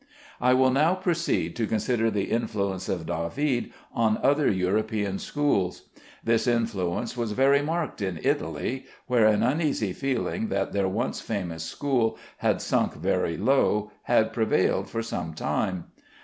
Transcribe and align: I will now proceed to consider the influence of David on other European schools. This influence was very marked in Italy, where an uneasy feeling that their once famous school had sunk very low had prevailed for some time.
I 0.41 0.55
will 0.55 0.71
now 0.71 0.95
proceed 0.95 1.55
to 1.57 1.67
consider 1.67 2.09
the 2.09 2.31
influence 2.31 2.89
of 2.89 3.05
David 3.05 3.71
on 3.93 4.17
other 4.23 4.49
European 4.49 5.19
schools. 5.19 5.89
This 6.23 6.47
influence 6.47 7.15
was 7.15 7.33
very 7.33 7.61
marked 7.61 8.01
in 8.01 8.19
Italy, 8.23 8.85
where 9.05 9.27
an 9.27 9.43
uneasy 9.43 9.93
feeling 9.93 10.47
that 10.47 10.73
their 10.73 10.87
once 10.89 11.21
famous 11.21 11.61
school 11.61 12.17
had 12.37 12.63
sunk 12.63 12.95
very 12.95 13.37
low 13.37 13.91
had 14.05 14.33
prevailed 14.33 14.89
for 14.89 15.03
some 15.03 15.35
time. 15.35 15.83